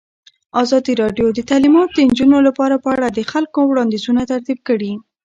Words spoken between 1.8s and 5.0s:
د نجونو لپاره په اړه د خلکو وړاندیزونه ترتیب کړي.